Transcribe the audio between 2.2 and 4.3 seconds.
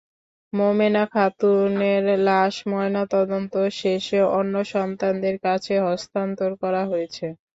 লাশ ময়নাতদন্ত শেষে